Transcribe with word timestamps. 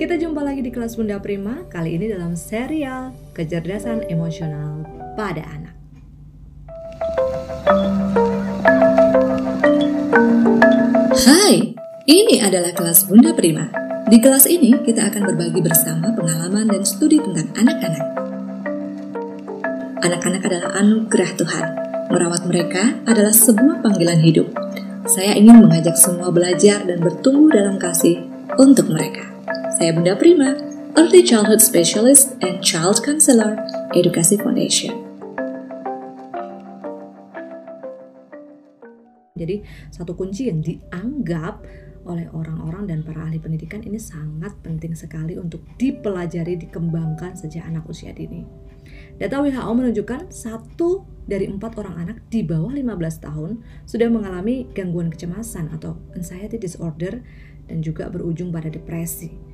Kita 0.00 0.16
jumpa 0.16 0.40
lagi 0.40 0.64
di 0.64 0.72
kelas 0.72 0.96
Bunda 0.96 1.20
Prima, 1.20 1.68
kali 1.68 2.00
ini 2.00 2.08
dalam 2.08 2.32
serial 2.32 3.12
Kecerdasan 3.36 4.08
Emosional 4.08 4.80
pada 5.12 5.44
Anak. 5.44 5.76
Hai, 11.12 11.76
ini 12.08 12.40
adalah 12.40 12.72
kelas 12.72 13.12
Bunda 13.12 13.36
Prima. 13.36 13.68
Di 14.08 14.16
kelas 14.24 14.48
ini 14.48 14.72
kita 14.72 15.04
akan 15.12 15.36
berbagi 15.36 15.60
bersama 15.60 16.16
pengalaman 16.16 16.72
dan 16.72 16.80
studi 16.88 17.20
tentang 17.20 17.52
anak-anak. 17.60 18.04
Anak-anak 20.00 20.42
adalah 20.48 20.80
anugerah 20.80 21.30
Tuhan. 21.36 21.66
Merawat 22.08 22.48
mereka 22.48 23.04
adalah 23.04 23.36
sebuah 23.36 23.84
panggilan 23.84 24.24
hidup. 24.24 24.48
Saya 25.04 25.36
ingin 25.36 25.60
mengajak 25.60 26.00
semua 26.00 26.32
belajar 26.32 26.88
dan 26.88 27.04
bertumbuh 27.04 27.52
dalam 27.52 27.76
kasih 27.76 28.24
untuk 28.56 28.88
mereka. 28.88 29.39
Saya 29.80 29.96
Bunda 29.96 30.12
Prima, 30.12 30.52
Early 30.92 31.24
Childhood 31.24 31.64
Specialist 31.64 32.36
and 32.44 32.60
Child 32.60 33.00
Counselor, 33.00 33.56
Edukasi 33.96 34.36
Foundation. 34.36 34.92
Jadi 39.32 39.64
satu 39.88 40.12
kunci 40.12 40.52
yang 40.52 40.60
dianggap 40.60 41.64
oleh 42.04 42.28
orang-orang 42.28 42.92
dan 42.92 43.00
para 43.00 43.24
ahli 43.24 43.40
pendidikan 43.40 43.80
ini 43.80 43.96
sangat 43.96 44.52
penting 44.60 44.92
sekali 44.92 45.40
untuk 45.40 45.64
dipelajari, 45.80 46.60
dikembangkan 46.60 47.40
sejak 47.40 47.64
anak 47.64 47.88
usia 47.88 48.12
dini. 48.12 48.44
Data 49.16 49.40
WHO 49.40 49.72
menunjukkan 49.72 50.28
satu 50.28 51.08
dari 51.24 51.48
empat 51.48 51.80
orang 51.80 52.04
anak 52.04 52.28
di 52.28 52.44
bawah 52.44 52.76
15 52.76 53.24
tahun 53.24 53.64
sudah 53.88 54.12
mengalami 54.12 54.68
gangguan 54.76 55.08
kecemasan 55.08 55.72
atau 55.72 55.96
anxiety 56.12 56.60
disorder 56.60 57.24
dan 57.64 57.80
juga 57.80 58.12
berujung 58.12 58.52
pada 58.52 58.68
depresi. 58.68 59.49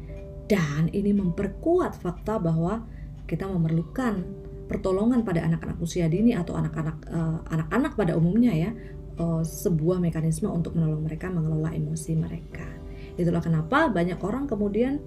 Dan 0.47 0.91
ini 0.95 1.11
memperkuat 1.11 1.99
fakta 1.99 2.39
bahwa 2.39 2.87
kita 3.27 3.51
memerlukan 3.51 4.23
pertolongan 4.67 5.23
pada 5.23 5.47
anak-anak 5.47 5.79
usia 5.79 6.11
dini 6.11 6.35
atau 6.35 6.59
anak-anak 6.59 6.97
uh, 7.11 7.39
anak-anak 7.51 7.93
pada 7.95 8.19
umumnya 8.19 8.55
ya 8.55 8.71
uh, 9.19 9.43
sebuah 9.43 10.03
mekanisme 10.03 10.51
untuk 10.51 10.75
menolong 10.75 11.07
mereka 11.07 11.31
mengelola 11.31 11.75
emosi 11.75 12.13
mereka. 12.19 12.67
Itulah 13.19 13.43
kenapa 13.43 13.91
banyak 13.91 14.19
orang 14.23 14.47
kemudian 14.51 15.03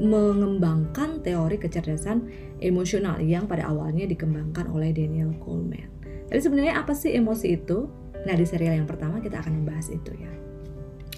mengembangkan 0.00 1.20
teori 1.20 1.60
kecerdasan 1.60 2.28
emosional 2.64 3.20
yang 3.20 3.44
pada 3.44 3.68
awalnya 3.68 4.08
dikembangkan 4.08 4.72
oleh 4.72 4.96
Daniel 4.96 5.32
Goleman. 5.36 5.88
Jadi 6.32 6.40
sebenarnya 6.40 6.80
apa 6.80 6.96
sih 6.96 7.12
emosi 7.12 7.46
itu? 7.52 7.88
Nah 8.24 8.34
di 8.36 8.44
serial 8.48 8.80
yang 8.80 8.88
pertama 8.88 9.20
kita 9.20 9.40
akan 9.44 9.60
membahas 9.60 9.92
itu 9.92 10.12
ya. 10.16 10.32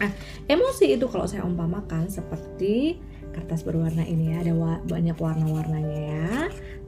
Nah, 0.02 0.10
emosi 0.50 0.98
itu 0.98 1.06
kalau 1.06 1.30
saya 1.30 1.46
umpamakan 1.46 2.10
seperti 2.10 2.98
kertas 3.32 3.64
berwarna 3.64 4.04
ini 4.04 4.36
ya, 4.36 4.44
ada 4.44 4.52
wa 4.54 4.78
banyak 4.84 5.16
warna-warnanya 5.16 5.98
ya. 5.98 6.30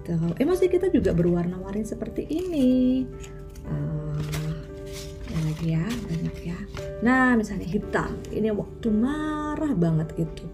Tuh, 0.05 0.37
emosi 0.37 0.69
kita 0.69 0.93
juga 0.93 1.17
berwarna-warni 1.17 1.83
seperti 1.83 2.29
ini. 2.29 3.05
Uh, 3.65 4.55
lagi 5.45 5.75
ya 5.75 5.85
banyak 5.85 6.37
ya. 6.45 6.59
Nah 7.01 7.35
misalnya 7.35 7.65
hitam. 7.65 8.21
Ini 8.29 8.53
waktu 8.53 8.89
marah 8.93 9.73
banget 9.73 10.13
gitu. 10.15 10.45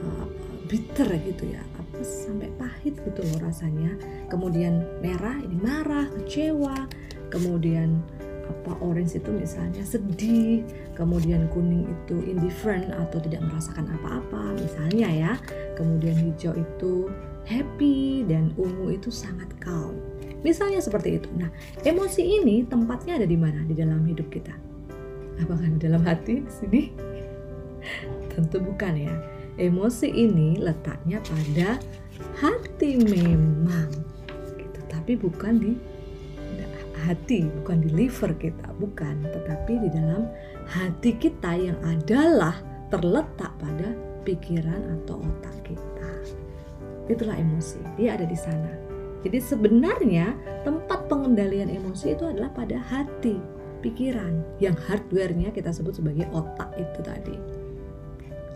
Uh, 0.00 0.26
bitter 0.70 1.10
gitu 1.26 1.50
ya. 1.50 1.62
Apa 1.74 2.06
sampai 2.06 2.48
pahit 2.54 2.94
gitu 3.02 3.20
loh 3.20 3.50
rasanya. 3.50 3.98
Kemudian 4.30 4.86
merah 5.02 5.36
ini 5.42 5.56
marah 5.58 6.06
kecewa. 6.14 6.86
Kemudian 7.34 7.98
apa 8.44 8.76
orange 8.84 9.16
itu 9.16 9.30
misalnya 9.32 9.80
sedih 9.84 10.64
kemudian 10.92 11.48
kuning 11.52 11.88
itu 11.88 12.20
indifferent 12.28 12.92
atau 12.92 13.18
tidak 13.20 13.40
merasakan 13.44 13.88
apa-apa 14.00 14.56
misalnya 14.60 15.08
ya 15.08 15.32
kemudian 15.80 16.16
hijau 16.16 16.52
itu 16.52 17.08
happy 17.48 18.24
dan 18.28 18.52
ungu 18.56 18.96
itu 18.96 19.08
sangat 19.08 19.48
calm 19.60 19.96
Misalnya 20.44 20.84
seperti 20.84 21.18
itu. 21.18 21.28
Nah, 21.40 21.48
emosi 21.88 22.20
ini 22.20 22.68
tempatnya 22.68 23.16
ada 23.16 23.24
di 23.24 23.34
mana 23.34 23.64
di 23.64 23.72
dalam 23.72 24.04
hidup 24.04 24.28
kita? 24.28 24.52
Apakah 25.40 25.64
di 25.64 25.80
dalam 25.80 26.04
hati 26.04 26.44
di 26.44 26.52
sini? 26.52 26.82
Tentu 28.30 28.60
bukan 28.60 28.92
ya. 28.92 29.14
Emosi 29.56 30.12
ini 30.12 30.60
letaknya 30.60 31.24
pada 31.24 31.80
hati 32.44 33.00
memang, 33.00 33.88
gitu. 34.60 34.80
Tapi 34.92 35.16
bukan 35.16 35.52
di 35.56 35.72
hati, 37.04 37.44
bukan 37.60 37.84
di 37.84 37.92
liver 37.92 38.32
kita, 38.40 38.72
bukan. 38.80 39.28
Tetapi 39.28 39.72
di 39.84 39.88
dalam 39.92 40.24
hati 40.64 41.12
kita 41.20 41.52
yang 41.52 41.76
adalah 41.84 42.56
terletak 42.88 43.52
pada 43.60 43.92
pikiran 44.24 44.80
atau 45.02 45.20
otak 45.20 45.56
kita. 45.68 46.10
Itulah 47.12 47.36
emosi. 47.36 47.78
Dia 48.00 48.16
ada 48.16 48.24
di 48.24 48.38
sana 48.38 48.84
jadi 49.24 49.40
sebenarnya 49.40 50.36
tempat 50.68 51.08
pengendalian 51.08 51.72
emosi 51.72 52.12
itu 52.12 52.28
adalah 52.28 52.52
pada 52.52 52.76
hati, 52.76 53.40
pikiran 53.80 54.44
yang 54.60 54.76
hardware-nya 54.76 55.48
kita 55.48 55.72
sebut 55.72 55.96
sebagai 55.96 56.28
otak 56.36 56.76
itu 56.76 57.00
tadi. 57.00 57.36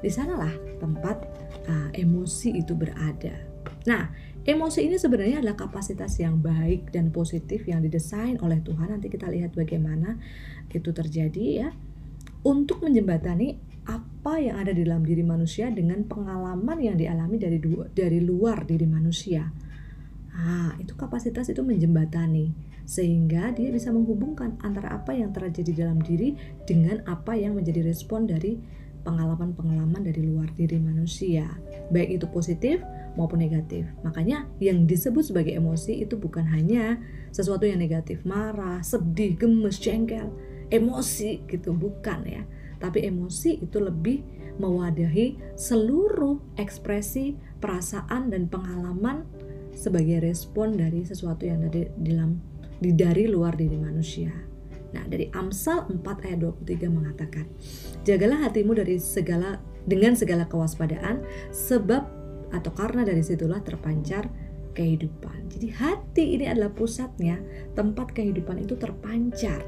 Di 0.05 0.13
sanalah 0.13 0.53
tempat 0.77 1.25
uh, 1.73 1.89
emosi 1.97 2.61
itu 2.61 2.77
berada. 2.77 3.33
Nah, 3.89 4.13
emosi 4.45 4.85
ini 4.85 5.01
sebenarnya 5.01 5.41
adalah 5.41 5.57
kapasitas 5.57 6.21
yang 6.21 6.45
baik 6.45 6.93
dan 6.93 7.09
positif 7.09 7.65
yang 7.65 7.81
didesain 7.81 8.37
oleh 8.45 8.61
Tuhan. 8.61 8.93
Nanti 8.93 9.09
kita 9.09 9.33
lihat 9.33 9.57
bagaimana 9.57 10.21
itu 10.69 10.93
terjadi 10.93 11.45
ya. 11.65 11.69
Untuk 12.45 12.85
menjembatani 12.85 13.57
apa 13.89 14.37
yang 14.37 14.61
ada 14.61 14.77
di 14.77 14.85
dalam 14.85 15.01
diri 15.01 15.25
manusia 15.25 15.73
dengan 15.73 16.05
pengalaman 16.05 16.77
yang 16.77 17.01
dialami 17.01 17.41
dari 17.41 17.57
dua, 17.57 17.89
dari 17.89 18.21
luar 18.21 18.69
diri 18.69 18.85
manusia. 18.85 19.49
Nah, 20.37 20.77
itu 20.77 20.93
kapasitas 20.95 21.49
itu 21.49 21.65
menjembatani 21.65 22.53
sehingga 22.85 23.53
dia 23.53 23.69
bisa 23.69 23.93
menghubungkan 23.93 24.61
antara 24.65 24.97
apa 24.97 25.13
yang 25.13 25.33
terjadi 25.33 25.89
dalam 25.89 26.01
diri 26.01 26.37
dengan 26.65 27.05
apa 27.09 27.37
yang 27.37 27.57
menjadi 27.57 27.85
respon 27.85 28.29
dari 28.29 28.57
pengalaman-pengalaman 29.03 30.05
dari 30.05 30.21
luar 30.25 30.53
diri 30.53 30.77
manusia, 30.81 31.49
baik 31.89 32.21
itu 32.21 32.27
positif 32.29 32.81
maupun 33.15 33.41
negatif. 33.41 33.87
Makanya 34.03 34.51
yang 34.59 34.85
disebut 34.85 35.31
sebagai 35.33 35.55
emosi 35.55 36.05
itu 36.05 36.19
bukan 36.19 36.45
hanya 36.51 37.01
sesuatu 37.31 37.65
yang 37.65 37.81
negatif, 37.81 38.25
marah, 38.27 38.83
sedih, 38.83 39.39
gemes, 39.39 39.79
jengkel, 39.79 40.29
emosi 40.69 41.45
gitu 41.49 41.73
bukan 41.73 42.25
ya. 42.27 42.43
Tapi 42.79 43.09
emosi 43.09 43.65
itu 43.65 43.79
lebih 43.83 44.23
mewadahi 44.59 45.39
seluruh 45.55 46.39
ekspresi, 46.59 47.39
perasaan 47.63 48.31
dan 48.31 48.47
pengalaman 48.47 49.27
sebagai 49.75 50.23
respon 50.23 50.75
dari 50.75 51.07
sesuatu 51.07 51.47
yang 51.47 51.63
dari 51.67 51.87
dalam 51.99 52.39
di 52.79 52.95
dari 52.95 53.27
luar 53.27 53.55
diri 53.55 53.79
manusia. 53.79 54.31
Nah, 54.89 55.05
dari 55.05 55.29
Amsal 55.35 55.85
4 55.91 56.27
ayat 56.27 56.39
23 56.41 56.89
mengatakan, 56.89 57.45
"Jagalah 58.09 58.49
hatimu 58.49 58.73
dari 58.73 58.97
segala 58.97 59.61
dengan 59.85 60.17
segala 60.17 60.45
kewaspadaan 60.49 61.25
sebab 61.53 62.18
atau 62.55 62.71
karena 62.73 63.05
dari 63.05 63.21
situlah 63.25 63.61
terpancar 63.65 64.29
kehidupan." 64.73 65.53
Jadi 65.53 65.69
hati 65.75 66.25
ini 66.39 66.45
adalah 66.47 66.71
pusatnya, 66.73 67.41
tempat 67.75 68.15
kehidupan 68.15 68.63
itu 68.63 68.79
terpancar. 68.79 69.61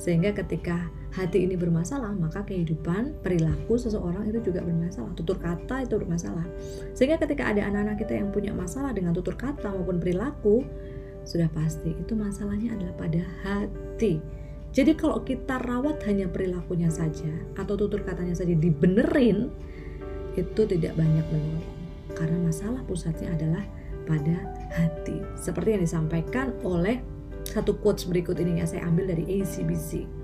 Sehingga 0.00 0.32
ketika 0.32 0.88
hati 1.12 1.44
ini 1.44 1.58
bermasalah, 1.58 2.14
maka 2.16 2.46
kehidupan, 2.46 3.20
perilaku 3.20 3.76
seseorang 3.76 4.24
itu 4.30 4.40
juga 4.48 4.64
bermasalah. 4.64 5.12
Tutur 5.12 5.36
kata 5.36 5.84
itu 5.84 5.98
bermasalah. 5.98 6.46
Sehingga 6.96 7.20
ketika 7.20 7.50
ada 7.50 7.66
anak-anak 7.68 8.00
kita 8.00 8.16
yang 8.16 8.32
punya 8.32 8.54
masalah 8.56 8.94
dengan 8.94 9.12
tutur 9.12 9.36
kata 9.36 9.74
maupun 9.74 10.00
perilaku, 10.00 10.64
sudah 11.26 11.52
pasti 11.52 11.92
itu 11.92 12.16
masalahnya 12.16 12.74
adalah 12.78 12.94
pada 12.96 13.22
hati. 13.44 14.22
Jadi 14.70 14.94
kalau 14.94 15.26
kita 15.26 15.58
rawat 15.58 15.98
hanya 16.06 16.30
perilakunya 16.30 16.88
saja 16.88 17.30
atau 17.58 17.74
tutur 17.74 18.06
katanya 18.06 18.38
saja 18.38 18.54
dibenerin, 18.54 19.50
itu 20.38 20.62
tidak 20.62 20.94
banyak 20.94 21.26
menolong. 21.34 21.79
Karena 22.20 22.36
masalah 22.36 22.84
pusatnya 22.84 23.32
adalah 23.32 23.64
pada 24.04 24.36
hati. 24.76 25.24
Seperti 25.40 25.80
yang 25.80 25.82
disampaikan 25.88 26.52
oleh 26.60 27.00
satu 27.48 27.80
quotes 27.80 28.04
berikut 28.04 28.36
ini 28.36 28.60
ya 28.60 28.68
saya 28.68 28.84
ambil 28.84 29.16
dari 29.16 29.40
ACBC 29.40 30.20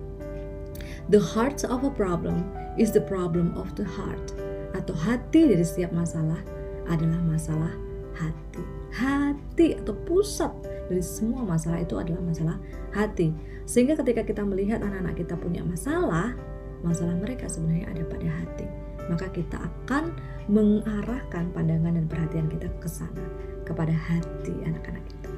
The 1.07 1.23
heart 1.23 1.63
of 1.63 1.87
a 1.87 1.91
problem 1.95 2.51
is 2.75 2.91
the 2.91 3.01
problem 3.01 3.55
of 3.55 3.71
the 3.79 3.87
heart. 3.87 4.35
Atau 4.75 4.91
hati 4.91 5.47
dari 5.47 5.63
setiap 5.63 5.95
masalah 5.95 6.43
adalah 6.91 7.23
masalah 7.23 7.71
hati. 8.19 8.63
Hati 8.91 9.79
atau 9.79 9.95
pusat 10.03 10.51
dari 10.91 10.99
semua 11.07 11.47
masalah 11.47 11.79
itu 11.79 11.95
adalah 11.95 12.19
masalah 12.27 12.59
hati. 12.91 13.31
Sehingga 13.71 13.95
ketika 14.03 14.27
kita 14.27 14.43
melihat 14.43 14.83
anak-anak 14.83 15.15
kita 15.15 15.39
punya 15.39 15.63
masalah, 15.63 16.35
masalah 16.83 17.15
mereka 17.15 17.47
sebenarnya 17.47 17.87
ada 17.87 18.03
pada 18.03 18.27
hati. 18.27 18.67
Maka 19.07 19.31
kita 19.31 19.59
akan 19.59 20.11
mengarahkan 20.47 21.51
pandangan 21.55 21.99
dan 21.99 22.07
perhatian 22.07 22.47
kita 22.51 22.71
ke 22.79 22.89
sana, 22.91 23.23
kepada 23.67 23.95
hati 23.95 24.55
anak-anak 24.63 25.03
kita. 25.11 25.31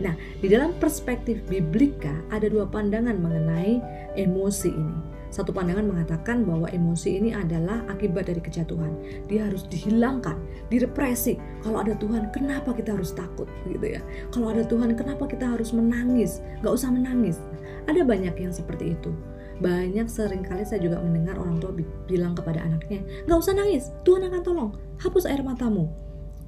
Nah, 0.00 0.16
di 0.40 0.48
dalam 0.48 0.72
perspektif 0.80 1.44
biblika 1.44 2.12
ada 2.32 2.48
dua 2.48 2.64
pandangan 2.64 3.20
mengenai 3.20 3.80
emosi 4.16 4.72
ini. 4.72 4.98
satu 5.30 5.54
pandangan 5.54 5.86
mengatakan 5.86 6.42
bahwa 6.42 6.66
emosi 6.74 7.22
ini 7.22 7.30
adalah 7.30 7.86
akibat 7.86 8.26
dari 8.26 8.42
kejatuhan. 8.42 8.90
Dia 9.30 9.46
harus 9.46 9.62
dihilangkan, 9.70 10.34
direpresi. 10.74 11.38
Kalau 11.62 11.78
ada 11.86 11.94
Tuhan, 11.94 12.34
kenapa 12.34 12.74
kita 12.74 12.98
harus 12.98 13.14
takut 13.14 13.46
gitu 13.70 13.94
ya? 13.94 14.02
Kalau 14.34 14.50
ada 14.50 14.66
Tuhan, 14.66 14.98
kenapa 14.98 15.30
kita 15.30 15.54
harus 15.54 15.70
menangis? 15.70 16.42
Gak 16.66 16.74
usah 16.74 16.90
menangis. 16.90 17.38
Ada 17.86 18.02
banyak 18.02 18.34
yang 18.42 18.50
seperti 18.50 18.98
itu. 18.98 19.14
Banyak 19.60 20.08
sering 20.08 20.40
kali 20.40 20.64
saya 20.64 20.80
juga 20.80 20.98
mendengar 21.04 21.36
orang 21.36 21.60
tua 21.60 21.76
bilang 22.08 22.32
kepada 22.32 22.64
anaknya, 22.64 23.04
gak 23.28 23.38
usah 23.38 23.52
nangis, 23.52 23.92
Tuhan 24.08 24.24
akan 24.24 24.40
tolong, 24.40 24.70
hapus 25.04 25.28
air 25.28 25.44
matamu. 25.44 25.92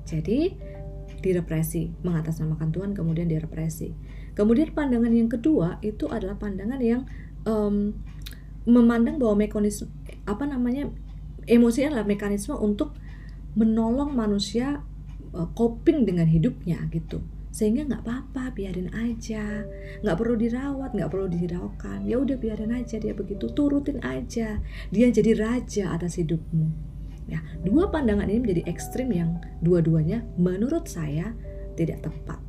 Jadi 0.09 0.57
direpresi, 1.23 1.93
mengatasnamakan 2.03 2.69
Tuhan 2.73 2.91
kemudian 2.97 3.29
direpresi. 3.31 3.95
Kemudian 4.33 4.73
pandangan 4.73 5.13
yang 5.13 5.29
kedua 5.29 5.79
itu 5.85 6.09
adalah 6.09 6.41
pandangan 6.41 6.81
yang 6.81 7.05
um, 7.45 7.95
memandang 8.67 9.21
bahwa 9.21 9.47
mekanisme 9.47 9.91
apa 10.27 10.47
namanya 10.47 10.91
emosi 11.47 11.87
adalah 11.87 12.07
mekanisme 12.07 12.55
untuk 12.55 12.95
menolong 13.59 14.15
manusia 14.15 14.81
uh, 15.35 15.49
coping 15.53 16.07
dengan 16.07 16.31
hidupnya 16.31 16.79
gitu 16.89 17.21
sehingga 17.53 17.85
nggak 17.85 18.03
apa-apa 18.09 18.57
biarin 18.57 18.89
aja. 18.97 19.69
Nggak 20.01 20.17
perlu 20.17 20.35
dirawat 20.41 20.91
nggak 20.97 21.11
perlu 21.13 21.29
dihiraukan. 21.29 22.09
Ya 22.09 22.17
udah 22.17 22.41
biarin 22.41 22.73
aja 22.73 22.97
dia 22.97 23.13
begitu. 23.13 23.53
Turutin 23.53 24.01
aja. 24.01 24.59
Dia 24.89 25.07
jadi 25.13 25.37
raja 25.37 25.93
atas 25.93 26.17
hidupmu. 26.17 26.67
Ya 27.29 27.45
dua 27.61 27.93
pandangan 27.93 28.27
ini 28.27 28.41
menjadi 28.41 28.63
ekstrim 28.67 29.13
yang 29.13 29.37
dua-duanya 29.61 30.25
menurut 30.41 30.89
saya 30.89 31.37
tidak 31.77 32.09
tepat. 32.09 32.41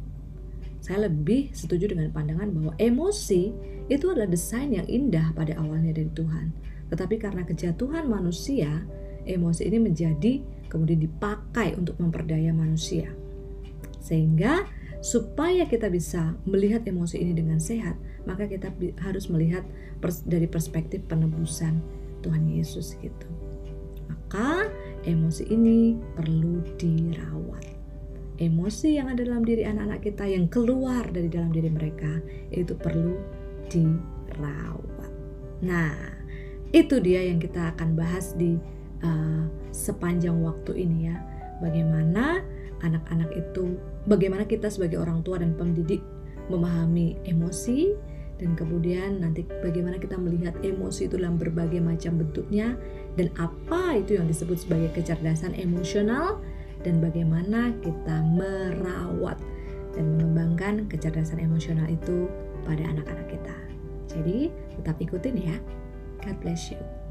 Saya 0.79 1.07
lebih 1.07 1.51
setuju 1.51 1.91
dengan 1.91 2.11
pandangan 2.11 2.51
bahwa 2.51 2.71
emosi 2.79 3.51
itu 3.87 4.05
adalah 4.11 4.27
desain 4.27 4.71
yang 4.71 4.87
indah 4.87 5.35
pada 5.35 5.59
awalnya 5.59 5.95
dari 5.95 6.11
Tuhan. 6.11 6.51
Tetapi 6.91 7.15
karena 7.19 7.47
kejatuhan 7.47 8.07
manusia, 8.07 8.83
emosi 9.23 9.63
ini 9.67 9.79
menjadi 9.79 10.43
kemudian 10.67 10.99
dipakai 10.99 11.79
untuk 11.79 11.95
memperdaya 12.03 12.51
manusia. 12.51 13.15
Sehingga 14.03 14.67
supaya 15.03 15.67
kita 15.67 15.91
bisa 15.91 16.31
melihat 16.47 16.87
emosi 16.87 17.19
ini 17.19 17.35
dengan 17.35 17.59
sehat, 17.59 17.99
maka 18.23 18.47
kita 18.47 18.71
harus 19.03 19.27
melihat 19.27 19.67
pers 19.99 20.23
dari 20.23 20.47
perspektif 20.47 21.03
penebusan 21.11 21.83
Tuhan 22.23 22.47
Yesus 22.47 22.95
gitu. 23.03 23.27
Maka 24.07 24.71
emosi 25.03 25.51
ini 25.51 25.99
perlu 26.15 26.63
dirawat. 26.79 27.67
Emosi 28.39 28.95
yang 28.95 29.11
ada 29.11 29.27
dalam 29.27 29.43
diri 29.43 29.67
anak-anak 29.67 30.01
kita 30.07 30.25
yang 30.25 30.47
keluar 30.47 31.03
dari 31.11 31.27
dalam 31.27 31.51
diri 31.51 31.67
mereka 31.67 32.23
itu 32.49 32.71
perlu 32.73 33.19
dirawat. 33.67 35.11
Nah, 35.61 35.93
itu 36.71 36.97
dia 37.03 37.27
yang 37.27 37.43
kita 37.43 37.75
akan 37.75 37.93
bahas 37.93 38.33
di 38.39 38.55
uh, 39.03 39.43
sepanjang 39.75 40.39
waktu 40.39 40.87
ini 40.87 41.11
ya. 41.11 41.19
Bagaimana 41.61 42.41
anak-anak 42.83 43.31
itu, 43.33 43.79
bagaimana 44.05 44.43
kita 44.45 44.67
sebagai 44.67 44.99
orang 44.99 45.23
tua 45.23 45.39
dan 45.39 45.55
pendidik 45.55 46.03
memahami 46.51 47.17
emosi 47.23 47.95
dan 48.41 48.59
kemudian 48.59 49.23
nanti 49.23 49.47
bagaimana 49.63 49.95
kita 49.95 50.19
melihat 50.19 50.51
emosi 50.65 51.07
itu 51.07 51.15
dalam 51.15 51.39
berbagai 51.39 51.79
macam 51.79 52.19
bentuknya 52.19 52.75
dan 53.15 53.31
apa 53.39 54.03
itu 54.03 54.19
yang 54.19 54.27
disebut 54.27 54.59
sebagai 54.59 54.91
kecerdasan 54.91 55.55
emosional 55.55 56.43
dan 56.83 56.99
bagaimana 56.99 57.71
kita 57.79 58.19
merawat 58.35 59.39
dan 59.95 60.17
mengembangkan 60.17 60.89
kecerdasan 60.89 61.39
emosional 61.39 61.85
itu 61.87 62.27
pada 62.67 62.83
anak-anak 62.83 63.27
kita. 63.29 63.55
Jadi 64.11 64.51
tetap 64.81 64.97
ikutin 64.99 65.37
ya. 65.37 65.55
God 66.25 66.35
bless 66.41 66.73
you. 66.73 67.02